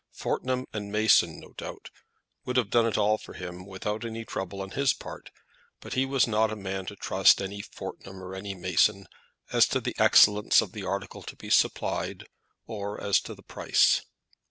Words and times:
Fortnum 0.13 0.65
and 0.73 0.91
Mason, 0.91 1.39
no 1.39 1.53
doubt, 1.53 1.91
would 2.43 2.57
have 2.57 2.71
done 2.71 2.87
it 2.87 2.97
all 2.97 3.19
for 3.19 3.33
him 3.33 3.67
without 3.67 4.03
any 4.03 4.25
trouble 4.25 4.59
on 4.63 4.71
his 4.71 4.93
part, 4.93 5.29
but 5.79 5.93
he 5.93 6.07
was 6.07 6.25
not 6.25 6.51
a 6.51 6.55
man 6.55 6.87
to 6.87 6.95
trust 6.95 7.39
any 7.39 7.61
Fortnum 7.61 8.19
or 8.23 8.33
any 8.33 8.55
Mason 8.55 9.05
as 9.51 9.67
to 9.67 9.79
the 9.79 9.93
excellence 9.99 10.59
of 10.59 10.71
the 10.71 10.83
article 10.83 11.21
to 11.21 11.35
be 11.35 11.51
supplied, 11.51 12.25
or 12.65 12.99
as 12.99 13.19
to 13.21 13.35
the 13.35 13.43
price. 13.43 14.01